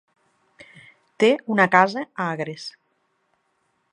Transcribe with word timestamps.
Té 1.23 1.29
una 1.57 1.69
casa 1.77 2.05
a 2.07 2.27
Agres. 2.37 2.65